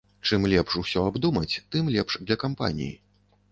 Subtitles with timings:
[0.27, 2.93] Чым лепш усё абдумаць, тым лепш для кампаніі.